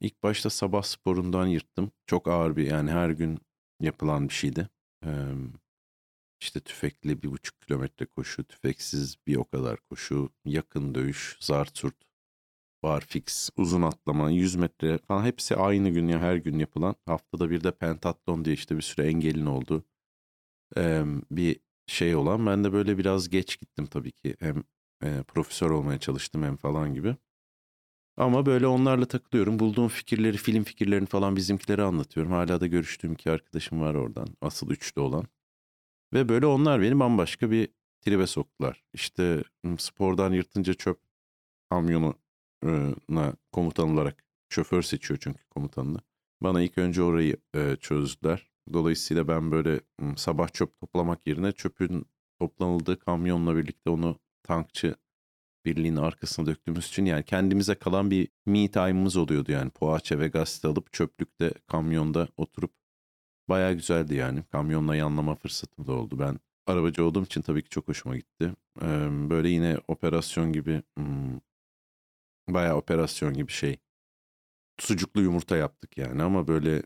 ilk 0.01 0.24
başta 0.24 0.50
sabah 0.50 0.84
sporundan 0.84 1.48
yırttım. 1.48 1.91
Çok 2.06 2.27
ağır 2.27 2.56
bir 2.56 2.67
yani 2.67 2.91
her 2.91 3.10
gün 3.10 3.39
yapılan 3.79 4.29
bir 4.29 4.34
şeydi. 4.34 4.70
E, 5.06 5.12
işte 6.41 6.60
tüfekli 6.60 7.22
bir 7.24 7.32
buçuk 7.32 7.62
kilometre 7.62 8.06
koşu, 8.06 8.44
tüfeksiz 8.44 9.15
bir 9.27 9.36
o 9.36 9.46
kadar 9.46 9.79
koşu, 9.89 10.29
yakın 10.46 10.96
dövüş, 10.96 11.38
zart 11.39 11.77
surt, 11.77 11.96
bar 12.84 13.01
fix, 13.01 13.50
uzun 13.58 13.82
atlama, 13.82 14.29
100 14.29 14.56
metre 14.56 14.98
falan 14.98 15.25
hepsi 15.25 15.56
aynı 15.56 15.89
gün 15.89 16.08
ya 16.08 16.20
her 16.20 16.36
gün 16.36 16.60
yapılan. 16.60 16.96
Haftada 17.06 17.50
bir 17.50 17.63
de 17.63 17.72
pentatlon 17.72 18.46
diye 18.46 18.56
işte 18.56 18.77
bir 18.77 18.82
süre 18.82 19.08
engelin 19.08 19.46
oldu. 19.46 19.86
Bir 21.32 21.60
şey 21.88 22.15
olan 22.15 22.46
ben 22.46 22.63
de 22.63 22.74
böyle 22.74 22.98
biraz 22.98 23.29
geç 23.29 23.60
gittim 23.60 23.86
tabii 23.86 24.12
ki. 24.12 24.36
Hem 24.39 24.63
e, 25.03 25.24
profesör 25.24 25.70
olmaya 25.70 26.00
çalıştım 26.00 26.44
hem 26.44 26.58
falan 26.58 26.94
gibi. 26.94 27.15
Ama 28.17 28.45
böyle 28.45 28.67
onlarla 28.67 29.05
takılıyorum. 29.05 29.59
Bulduğum 29.59 29.88
fikirleri, 29.88 30.38
film 30.38 30.63
fikirlerini 30.63 31.05
falan 31.05 31.36
bizimkilere 31.36 31.83
anlatıyorum. 31.83 32.31
Hala 32.31 32.62
da 32.62 32.67
görüştüğüm 32.67 33.13
iki 33.13 33.31
arkadaşım 33.31 33.81
var 33.81 33.95
oradan. 33.95 34.27
Asıl 34.41 34.69
üçlü 34.69 35.01
olan. 35.01 35.25
Ve 36.13 36.29
böyle 36.29 36.45
onlar 36.45 36.81
beni 36.81 37.00
bambaşka 37.00 37.51
bir 37.51 37.69
tribe 38.01 38.27
soktular. 38.27 38.83
İşte 38.93 39.43
spordan 39.77 40.33
yırtınca 40.33 40.74
çöp 40.74 41.00
kamyonuna 41.69 43.33
komutan 43.51 43.89
olarak 43.89 44.24
şoför 44.50 44.81
seçiyor 44.81 45.19
çünkü 45.24 45.45
komutanını. 45.45 46.00
Bana 46.41 46.62
ilk 46.62 46.77
önce 46.77 47.01
orayı 47.03 47.38
e, 47.55 47.75
çözdüler. 47.75 48.51
Dolayısıyla 48.74 49.27
ben 49.27 49.51
böyle 49.51 49.79
sabah 50.15 50.47
çöp 50.53 50.79
toplamak 50.79 51.27
yerine 51.27 51.51
çöpün 51.51 52.05
toplanıldığı 52.39 53.00
kamyonla 53.00 53.55
birlikte 53.55 53.89
onu 53.89 54.19
tankçı 54.43 54.95
birliğinin 55.75 55.97
arkasına 55.97 56.45
döktüğümüz 56.45 56.88
için 56.88 57.05
yani 57.05 57.24
kendimize 57.24 57.75
kalan 57.75 58.12
bir 58.12 58.27
me 58.45 58.71
time'ımız 58.71 59.17
oluyordu 59.17 59.51
yani. 59.51 59.69
Poğaça 59.69 60.19
ve 60.19 60.27
gazete 60.27 60.67
alıp 60.67 60.93
çöplükte 60.93 61.53
kamyonda 61.67 62.27
oturup 62.38 62.71
bayağı 63.50 63.74
güzeldi 63.74 64.15
yani. 64.15 64.43
Kamyonla 64.43 64.95
yanlama 64.95 65.36
fırsatım 65.36 65.88
da 65.88 65.93
oldu. 65.93 66.19
Ben 66.19 66.39
arabacı 66.67 67.05
olduğum 67.05 67.24
için 67.24 67.41
tabii 67.41 67.63
ki 67.63 67.69
çok 67.69 67.88
hoşuma 67.88 68.15
gitti. 68.17 68.53
böyle 69.29 69.50
yine 69.50 69.77
operasyon 69.88 70.53
gibi 70.53 70.81
bayağı 72.50 72.75
operasyon 72.75 73.33
gibi 73.33 73.51
şey. 73.51 73.77
Sucuklu 74.79 75.21
yumurta 75.21 75.57
yaptık 75.57 75.97
yani 75.97 76.24
ama 76.24 76.47
böyle 76.47 76.83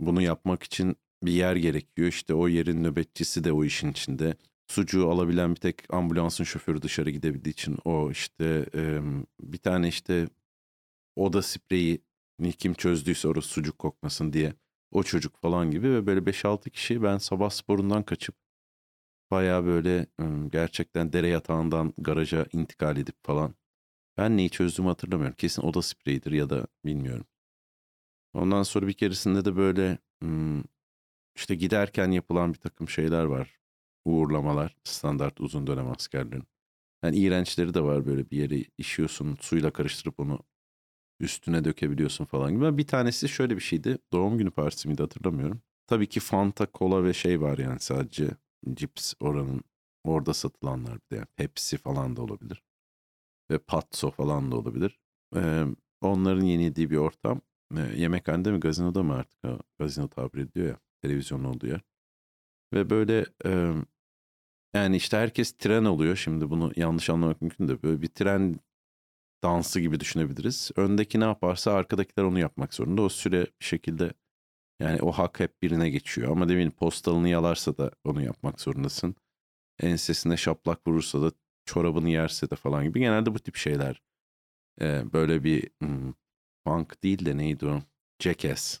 bunu 0.00 0.22
yapmak 0.22 0.62
için 0.62 0.96
bir 1.22 1.32
yer 1.32 1.56
gerekiyor. 1.56 2.08
İşte 2.08 2.34
o 2.34 2.48
yerin 2.48 2.84
nöbetçisi 2.84 3.44
de 3.44 3.52
o 3.52 3.64
işin 3.64 3.90
içinde 3.90 4.36
sucuğu 4.68 5.10
alabilen 5.10 5.50
bir 5.50 5.60
tek 5.60 5.94
ambulansın 5.94 6.44
şoförü 6.44 6.82
dışarı 6.82 7.10
gidebildiği 7.10 7.52
için 7.52 7.78
o 7.84 8.10
işte 8.10 8.66
e, 8.74 9.00
bir 9.40 9.58
tane 9.58 9.88
işte 9.88 10.28
oda 11.16 11.42
spreyi 11.42 12.00
kim 12.58 12.74
çözdüyse 12.74 13.28
orası 13.28 13.48
sucuk 13.48 13.78
kokmasın 13.78 14.32
diye 14.32 14.54
o 14.92 15.02
çocuk 15.02 15.36
falan 15.36 15.70
gibi 15.70 15.90
ve 15.90 16.06
böyle 16.06 16.20
5-6 16.20 16.70
kişi 16.70 17.02
ben 17.02 17.18
sabah 17.18 17.50
sporundan 17.50 18.02
kaçıp 18.02 18.36
baya 19.30 19.64
böyle 19.64 20.06
gerçekten 20.52 21.12
dere 21.12 21.28
yatağından 21.28 21.94
garaja 21.98 22.46
intikal 22.52 22.96
edip 22.96 23.16
falan 23.22 23.54
ben 24.16 24.36
neyi 24.36 24.50
çözdüğümü 24.50 24.88
hatırlamıyorum. 24.88 25.36
Kesin 25.36 25.62
oda 25.62 25.82
spreyidir 25.82 26.32
ya 26.32 26.50
da 26.50 26.66
bilmiyorum. 26.84 27.26
Ondan 28.34 28.62
sonra 28.62 28.86
bir 28.86 28.92
keresinde 28.92 29.44
de 29.44 29.56
böyle 29.56 29.98
işte 31.36 31.54
giderken 31.54 32.10
yapılan 32.10 32.54
bir 32.54 32.58
takım 32.58 32.88
şeyler 32.88 33.24
var 33.24 33.58
uğurlamalar 34.04 34.76
standart 34.84 35.40
uzun 35.40 35.66
dönem 35.66 35.90
askerlerin. 35.90 36.44
Yani 37.04 37.16
iğrençleri 37.16 37.74
de 37.74 37.82
var 37.82 38.06
böyle 38.06 38.30
bir 38.30 38.36
yere 38.38 38.64
işiyorsun 38.78 39.36
suyla 39.40 39.70
karıştırıp 39.70 40.20
onu 40.20 40.40
üstüne 41.20 41.64
dökebiliyorsun 41.64 42.24
falan 42.24 42.52
gibi. 42.54 42.78
Bir 42.78 42.86
tanesi 42.86 43.28
şöyle 43.28 43.56
bir 43.56 43.60
şeydi. 43.60 43.98
Doğum 44.12 44.38
günü 44.38 44.50
partisi 44.50 44.88
miydi 44.88 45.02
hatırlamıyorum. 45.02 45.62
Tabii 45.86 46.08
ki 46.08 46.20
Fanta, 46.20 46.66
kola 46.66 47.04
ve 47.04 47.12
şey 47.12 47.40
var 47.40 47.58
yani 47.58 47.80
sadece 47.80 48.30
cips 48.74 49.14
oranın 49.20 49.64
orada 50.04 50.34
satılanlar 50.34 50.94
bir 50.94 51.10
de. 51.10 51.16
Yani 51.16 51.26
Pepsi 51.36 51.76
falan 51.76 52.16
da 52.16 52.22
olabilir. 52.22 52.62
Ve 53.50 53.58
Patso 53.58 54.10
falan 54.10 54.52
da 54.52 54.56
olabilir. 54.56 54.98
Ee, 55.36 55.64
onların 56.00 56.44
yeni 56.44 56.62
yediği 56.64 56.90
bir 56.90 56.96
ortam. 56.96 57.40
Ee, 57.76 57.80
yemekhanede 57.96 58.52
mi 58.52 58.60
gazinoda 58.60 59.02
mı 59.02 59.14
artık? 59.14 59.40
Gazino 59.78 60.08
tabir 60.08 60.38
ediyor 60.38 60.66
ya. 60.66 60.78
Televizyon 61.02 61.44
olduğu 61.44 61.66
yer. 61.66 61.80
Ve 62.72 62.90
böyle 62.90 63.26
e, 63.46 63.72
yani 64.74 64.96
işte 64.96 65.16
herkes 65.16 65.52
tren 65.52 65.84
oluyor. 65.84 66.16
Şimdi 66.16 66.50
bunu 66.50 66.72
yanlış 66.76 67.10
anlamak 67.10 67.42
mümkün 67.42 67.68
de 67.68 67.82
böyle 67.82 68.02
bir 68.02 68.08
tren 68.08 68.60
dansı 69.44 69.80
gibi 69.80 70.00
düşünebiliriz. 70.00 70.70
Öndeki 70.76 71.20
ne 71.20 71.24
yaparsa 71.24 71.72
arkadakiler 71.72 72.24
onu 72.24 72.38
yapmak 72.38 72.74
zorunda. 72.74 73.02
O 73.02 73.08
süre 73.08 73.46
bir 73.60 73.64
şekilde 73.64 74.12
yani 74.80 75.02
o 75.02 75.12
hak 75.12 75.40
hep 75.40 75.62
birine 75.62 75.90
geçiyor. 75.90 76.32
Ama 76.32 76.48
demin 76.48 76.70
postalını 76.70 77.28
yalarsa 77.28 77.78
da 77.78 77.90
onu 78.04 78.22
yapmak 78.22 78.60
zorundasın. 78.60 79.16
Ensesine 79.80 80.36
şaplak 80.36 80.86
vurursa 80.86 81.22
da 81.22 81.32
çorabını 81.64 82.10
yerse 82.10 82.50
de 82.50 82.56
falan 82.56 82.84
gibi. 82.84 83.00
Genelde 83.00 83.34
bu 83.34 83.38
tip 83.38 83.56
şeyler. 83.56 84.02
Ee, 84.80 85.12
böyle 85.12 85.44
bir 85.44 85.70
hmm, 85.80 86.14
punk 86.64 87.02
değil 87.02 87.26
de 87.26 87.36
neydi 87.36 87.66
o? 87.66 87.82
Jackass 88.22 88.80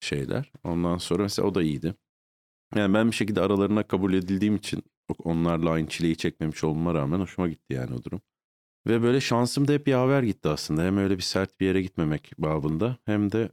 şeyler. 0.00 0.52
Ondan 0.64 0.98
sonra 0.98 1.22
mesela 1.22 1.48
o 1.48 1.54
da 1.54 1.62
iyiydi. 1.62 1.94
Yani 2.74 2.94
ben 2.94 3.10
bir 3.10 3.16
şekilde 3.16 3.40
aralarına 3.40 3.82
kabul 3.82 4.14
edildiğim 4.14 4.56
için 4.56 4.82
onlarla 5.24 5.70
aynı 5.70 5.88
çileyi 5.88 6.16
çekmemiş 6.16 6.64
olmama 6.64 6.94
rağmen 6.94 7.20
hoşuma 7.20 7.48
gitti 7.48 7.74
yani 7.74 7.94
o 7.94 8.02
durum. 8.02 8.20
Ve 8.86 9.02
böyle 9.02 9.20
şansım 9.20 9.68
da 9.68 9.72
hep 9.72 9.88
yaver 9.88 10.22
gitti 10.22 10.48
aslında. 10.48 10.82
Hem 10.82 10.98
öyle 10.98 11.16
bir 11.16 11.22
sert 11.22 11.60
bir 11.60 11.66
yere 11.66 11.82
gitmemek 11.82 12.32
babında 12.38 12.98
hem 13.04 13.32
de 13.32 13.50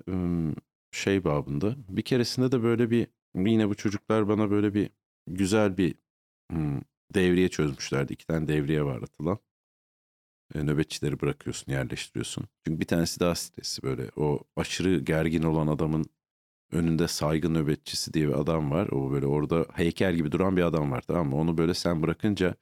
şey 0.91 1.23
babında. 1.23 1.75
Bir 1.89 2.01
keresinde 2.01 2.51
de 2.51 2.63
böyle 2.63 2.91
bir 2.91 3.07
yine 3.35 3.69
bu 3.69 3.75
çocuklar 3.75 4.27
bana 4.27 4.51
böyle 4.51 4.73
bir 4.73 4.89
güzel 5.27 5.77
bir 5.77 5.95
devriye 7.13 7.49
çözmüşlerdi. 7.49 8.13
İki 8.13 8.25
tane 8.25 8.47
devriye 8.47 8.83
var 8.83 9.01
atılan. 9.01 9.39
E, 10.55 10.65
nöbetçileri 10.65 11.21
bırakıyorsun, 11.21 11.71
yerleştiriyorsun. 11.71 12.47
Çünkü 12.65 12.79
bir 12.79 12.85
tanesi 12.85 13.19
daha 13.19 13.35
stresli 13.35 13.83
böyle. 13.83 14.09
O 14.15 14.39
aşırı 14.55 14.99
gergin 14.99 15.43
olan 15.43 15.67
adamın 15.67 16.05
önünde 16.71 17.07
saygı 17.07 17.53
nöbetçisi 17.53 18.13
diye 18.13 18.27
bir 18.27 18.33
adam 18.33 18.71
var. 18.71 18.87
O 18.87 19.11
böyle 19.11 19.25
orada 19.25 19.65
heykel 19.73 20.15
gibi 20.15 20.31
duran 20.31 20.57
bir 20.57 20.63
adam 20.63 20.91
var 20.91 21.01
tamam 21.01 21.29
mı? 21.29 21.35
Onu 21.35 21.57
böyle 21.57 21.73
sen 21.73 22.01
bırakınca 22.03 22.55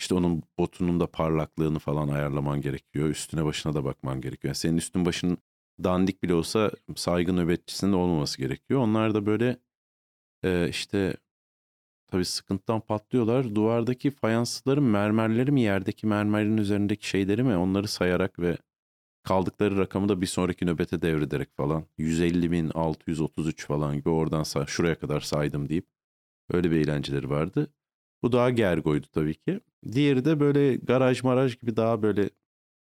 işte 0.00 0.14
onun 0.14 0.42
botunun 0.58 1.00
da 1.00 1.06
parlaklığını 1.06 1.78
falan 1.78 2.08
ayarlaman 2.08 2.60
gerekiyor. 2.60 3.08
Üstüne 3.08 3.44
başına 3.44 3.74
da 3.74 3.84
bakman 3.84 4.20
gerekiyor. 4.20 4.48
Yani 4.50 4.56
senin 4.56 4.76
üstün 4.76 5.06
başın 5.06 5.38
dandik 5.84 6.22
bile 6.22 6.34
olsa 6.34 6.70
saygı 6.96 7.36
nöbetçisinin 7.36 7.92
olmaması 7.92 8.38
gerekiyor. 8.38 8.80
Onlar 8.80 9.14
da 9.14 9.26
böyle 9.26 9.56
e, 10.44 10.68
işte 10.68 11.16
tabii 12.06 12.24
sıkıntıdan 12.24 12.80
patlıyorlar. 12.80 13.54
Duvardaki 13.54 14.10
fayansların 14.10 14.84
mermerleri 14.84 15.52
mi 15.52 15.60
yerdeki 15.60 16.06
mermerin 16.06 16.56
üzerindeki 16.56 17.08
şeyleri 17.08 17.42
mi 17.42 17.56
onları 17.56 17.88
sayarak 17.88 18.38
ve 18.38 18.58
kaldıkları 19.30 19.78
rakamı 19.78 20.08
da 20.08 20.20
bir 20.20 20.26
sonraki 20.26 20.66
nöbete 20.66 21.02
devrederek 21.02 21.56
falan 21.56 21.84
150 21.98 22.50
bin 22.50 22.70
633 22.74 23.66
falan 23.66 23.96
gibi 23.96 24.08
oradan 24.08 24.42
sağ, 24.42 24.66
şuraya 24.66 24.94
kadar 24.98 25.20
saydım 25.20 25.68
deyip 25.68 25.86
öyle 26.52 26.70
bir 26.70 26.76
eğlenceleri 26.76 27.30
vardı. 27.30 27.72
Bu 28.22 28.32
daha 28.32 28.50
gergoydu 28.50 29.06
tabii 29.12 29.34
ki. 29.34 29.60
Diğeri 29.92 30.24
de 30.24 30.40
böyle 30.40 30.76
garaj 30.76 31.22
maraj 31.22 31.60
gibi 31.60 31.76
daha 31.76 32.02
böyle 32.02 32.30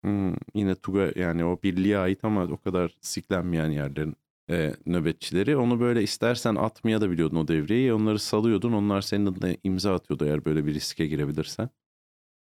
hmm, 0.04 0.34
yine 0.54 0.74
Tuga 0.74 1.12
yani 1.16 1.44
o 1.44 1.60
birliğe 1.62 1.98
ait 1.98 2.24
ama 2.24 2.44
o 2.44 2.56
kadar 2.58 2.96
siklenmeyen 3.00 3.70
yerlerin 3.70 4.16
e, 4.50 4.74
nöbetçileri. 4.86 5.56
Onu 5.56 5.80
böyle 5.80 6.02
istersen 6.02 6.54
atmaya 6.54 7.00
da 7.00 7.10
biliyordun 7.10 7.36
o 7.36 7.48
devreyi. 7.48 7.92
Onları 7.94 8.18
salıyordun. 8.18 8.72
Onlar 8.72 9.00
senin 9.00 9.26
adına 9.26 9.54
imza 9.64 9.94
atıyordu 9.94 10.24
eğer 10.26 10.44
böyle 10.44 10.66
bir 10.66 10.74
riske 10.74 11.06
girebilirsen. 11.06 11.70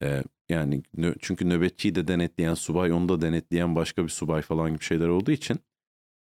E, 0.04 0.24
yani 0.50 0.84
nö, 0.98 1.14
çünkü 1.20 1.50
nöbetçiyi 1.50 1.96
de 1.96 2.08
denetleyen 2.08 2.54
subay, 2.54 2.94
onu 2.94 3.10
da 3.10 3.22
denetleyen 3.22 3.76
başka 3.76 4.04
bir 4.04 4.10
subay 4.10 4.42
falan 4.42 4.70
gibi 4.74 4.84
şeyler 4.84 5.08
olduğu 5.08 5.32
için 5.32 5.60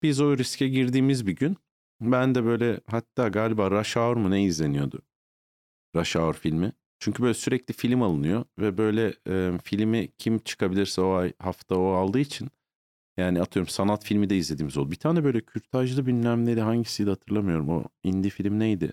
biz 0.03 0.21
o 0.21 0.39
riske 0.39 0.69
girdiğimiz 0.69 1.27
bir 1.27 1.37
gün 1.37 1.57
ben 2.01 2.35
de 2.35 2.45
böyle 2.45 2.81
hatta 2.87 3.29
galiba 3.29 3.71
Rush 3.71 3.97
Hour 3.97 4.17
mu 4.17 4.31
ne 4.31 4.45
izleniyordu? 4.45 5.03
Rush 5.97 6.17
Hour 6.17 6.35
filmi. 6.35 6.73
Çünkü 6.99 7.23
böyle 7.23 7.35
sürekli 7.35 7.75
film 7.75 8.03
alınıyor 8.03 8.45
ve 8.59 8.79
böyle 8.79 9.15
e, 9.29 9.59
filmi 9.65 10.09
kim 10.19 10.39
çıkabilirse 10.39 11.01
o 11.01 11.13
ay 11.13 11.33
hafta 11.39 11.77
o 11.77 11.93
aldığı 11.93 12.21
için 12.21 12.49
yani 13.17 13.43
atıyorum 13.43 13.69
sanat 13.69 14.05
filmi 14.05 14.31
de 14.31 14.37
izlediğimiz 14.37 14.77
oldu. 14.77 14.91
Bir 14.91 14.97
tane 14.97 15.25
böyle 15.25 15.41
kürtajlı 15.41 16.07
bilmem 16.07 16.47
neydi 16.47 16.61
hangisiydi 16.61 17.11
hatırlamıyorum. 17.11 17.69
O 17.69 17.85
indie 18.05 18.31
film 18.31 18.59
neydi? 18.59 18.93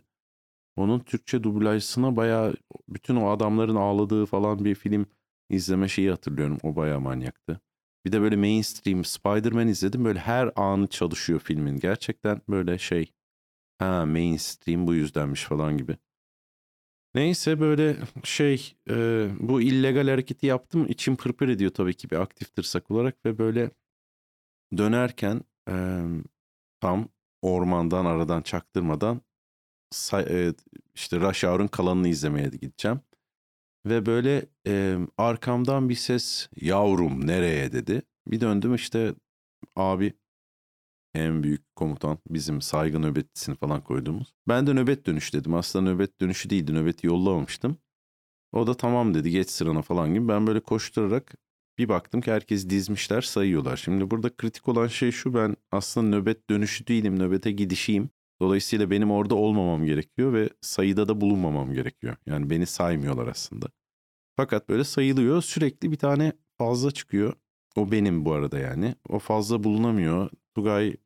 Onun 0.76 1.00
Türkçe 1.00 1.44
dublajsına 1.44 2.16
baya 2.16 2.54
bütün 2.90 3.16
o 3.16 3.30
adamların 3.30 3.76
ağladığı 3.76 4.26
falan 4.26 4.66
bir 4.66 4.76
film 4.76 5.06
izleme 5.50 5.88
şeyi 5.88 6.10
hatırlıyorum. 6.10 6.58
O 6.64 6.76
baya 6.76 7.00
manyaktı. 7.00 7.62
Bir 8.06 8.12
de 8.12 8.22
böyle 8.22 8.36
mainstream 8.36 9.06
Spider-Man 9.06 9.68
izledim. 9.68 10.06
Böyle 10.06 10.20
her 10.20 10.52
anı 10.56 10.88
çalışıyor 10.88 11.40
filmin. 11.40 11.78
Gerçekten 11.80 12.42
böyle 12.50 12.78
şey. 12.78 13.12
Ha 13.80 14.06
mainstream 14.06 14.88
bu 14.88 14.94
yüzdenmiş 14.94 15.44
falan 15.44 15.78
gibi. 15.78 15.98
Neyse 17.16 17.60
böyle 17.60 17.98
şey 18.24 18.76
e, 18.90 19.28
bu 19.40 19.62
illegal 19.62 20.08
hareketi 20.08 20.46
yaptım. 20.46 20.86
İçim 20.90 21.16
pırpır 21.16 21.48
ediyor 21.50 21.72
tabii 21.72 21.94
ki 21.94 22.10
bir 22.10 22.16
aktif 22.16 22.56
tırsak 22.56 22.92
olarak 22.92 23.26
ve 23.26 23.38
böyle 23.38 23.72
dönerken 24.78 25.42
e, 25.70 26.04
tam 26.80 27.08
ormandan 27.42 28.06
aradan 28.06 28.42
çaktırmadan 28.42 29.22
işte 30.96 31.20
Rush 31.20 31.44
Hour'un 31.44 31.68
kalanını 31.68 32.08
izlemeye 32.08 32.50
gideceğim. 32.50 33.00
Ve 33.86 34.06
böyle 34.06 34.46
e, 34.68 34.98
arkamdan 35.18 35.90
bir 35.90 35.96
ses 35.96 36.50
yavrum 36.56 37.28
nereye 37.28 37.72
dedi. 37.72 38.02
Bir 38.28 38.42
döndüm 38.42 38.76
işte 38.76 39.14
abi 39.76 40.14
en 41.14 41.44
büyük 41.44 41.76
komutan 41.76 42.18
bizim 42.30 42.62
saygı 42.62 43.02
nöbetçisini 43.02 43.56
falan 43.56 43.84
koyduğumuz. 43.84 44.34
Ben 44.48 44.68
de 44.68 44.74
nöbet 44.74 45.06
dönüş 45.06 45.34
dedim. 45.34 45.54
Aslında 45.54 45.92
nöbet 45.92 46.22
dönüşü 46.22 46.50
değildi. 46.50 46.74
Nöbeti 46.74 47.08
yollamamıştım. 47.08 47.78
O 48.52 48.68
da 48.68 48.74
tamam 48.74 49.14
dedi 49.14 49.32
geç 49.32 49.50
sırana 49.50 49.82
falan 49.82 50.14
gibi. 50.14 50.28
Ben 50.28 50.48
böyle 50.48 50.60
koşturarak 50.60 51.36
bir 51.78 51.90
baktım 51.90 52.22
ki 52.22 52.32
herkes 52.32 52.70
dizmişler 52.70 53.22
sayıyorlar. 53.22 53.78
Şimdi 53.78 54.12
burada 54.12 54.36
kritik 54.36 54.68
olan 54.68 54.88
şey 54.88 55.12
şu 55.12 55.34
ben 55.34 55.56
aslında 55.72 56.18
nöbet 56.18 56.50
dönüşü 56.50 56.88
değilim 56.88 57.20
nöbete 57.20 57.52
gidişiyim. 57.52 58.10
Dolayısıyla 58.42 58.90
benim 58.90 59.12
orada 59.12 59.36
olmamam 59.36 59.86
gerekiyor 59.86 60.34
ve 60.34 60.50
sayıda 60.62 61.08
da 61.08 61.22
bulunmamam 61.22 61.74
gerekiyor. 61.74 62.18
Yani 62.26 62.50
beni 62.50 62.66
saymıyorlar 62.66 63.28
aslında. 63.28 63.68
Fakat 64.36 64.70
böyle 64.70 64.84
sayılıyor 64.84 65.42
sürekli 65.42 65.92
bir 65.92 65.98
tane 65.98 66.34
fazla 66.58 66.92
çıkıyor. 66.92 67.34
O 67.76 67.92
benim 67.92 68.26
bu 68.26 68.34
arada 68.34 68.60
yani. 68.60 68.96
O 69.10 69.20
fazla 69.20 69.64
bulunamıyor. 69.64 70.30
Tugay 70.56 70.98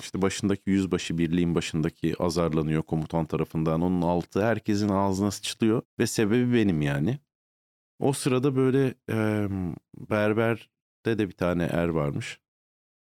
işte 0.00 0.22
başındaki 0.22 0.70
yüzbaşı 0.70 1.18
birliğin 1.18 1.54
başındaki 1.54 2.14
azarlanıyor 2.22 2.82
komutan 2.82 3.26
tarafından. 3.26 3.80
Onun 3.80 4.02
altı 4.02 4.44
herkesin 4.44 4.88
ağzına 4.88 5.30
sıçlıyor 5.30 5.82
ve 5.98 6.06
sebebi 6.06 6.54
benim 6.54 6.82
yani. 6.82 7.18
O 7.98 8.12
sırada 8.12 8.56
böyle 8.56 8.94
e, 9.10 9.48
berberde 10.10 11.18
de 11.18 11.28
bir 11.28 11.36
tane 11.36 11.64
er 11.64 11.88
varmış. 11.88 12.40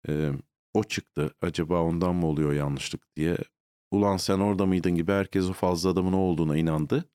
E, 0.09 0.31
o 0.73 0.83
çıktı. 0.83 1.31
Acaba 1.41 1.81
ondan 1.81 2.15
mı 2.15 2.27
oluyor 2.27 2.53
yanlışlık 2.53 3.15
diye. 3.15 3.37
Ulan 3.91 4.17
sen 4.17 4.39
orada 4.39 4.65
mıydın 4.65 4.95
gibi 4.95 5.11
herkes 5.11 5.49
o 5.49 5.53
fazla 5.53 5.89
adamın 5.89 6.13
o 6.13 6.17
olduğuna 6.17 6.57
inandı. 6.57 7.09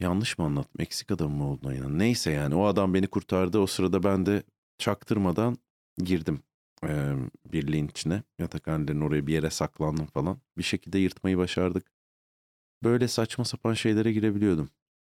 Yanlış 0.00 0.38
mı 0.38 0.44
anlattım? 0.44 0.82
Eksik 0.82 1.10
adam 1.10 1.32
mı 1.32 1.50
olduğuna 1.50 1.74
inandı. 1.74 1.98
Neyse 1.98 2.30
yani 2.30 2.54
o 2.54 2.64
adam 2.64 2.94
beni 2.94 3.06
kurtardı. 3.06 3.58
O 3.58 3.66
sırada 3.66 4.02
ben 4.02 4.26
de 4.26 4.42
çaktırmadan 4.78 5.56
girdim 5.98 6.42
e, 6.84 7.14
birliğin 7.52 7.88
içine. 7.88 8.22
Yatakhanelerin 8.38 9.00
oraya 9.00 9.26
bir 9.26 9.32
yere 9.32 9.50
saklandım 9.50 10.06
falan. 10.06 10.40
Bir 10.58 10.62
şekilde 10.62 10.98
yırtmayı 10.98 11.38
başardık. 11.38 11.92
Böyle 12.84 13.08
saçma 13.08 13.44
sapan 13.44 13.74
şeylere 13.74 14.12
girebiliyordum. 14.12 14.70